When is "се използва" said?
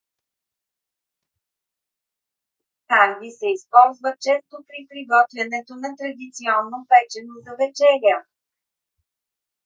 3.39-4.11